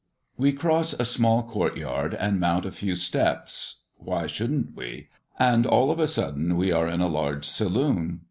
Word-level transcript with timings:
We 0.35 0.51
cross 0.51 0.93
a 0.93 1.05
small 1.05 1.43
court 1.43 1.77
yard, 1.77 2.15
and 2.15 2.39
mount 2.39 2.65
a 2.65 2.71
few 2.71 2.95
steps 2.95 3.83
(why 3.97 4.25
should'nt 4.25 4.73
we?) 4.75 5.09
and, 5.37 5.67
all 5.67 5.91
of 5.91 5.99
a 5.99 6.07
sudden, 6.07 6.57
we 6.57 6.71
are 6.71 6.87
in 6.87 7.01
a 7.01 7.07
large 7.07 7.45
saloon. 7.45 8.19